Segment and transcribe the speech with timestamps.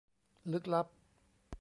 [0.51, 0.87] ลึกลับ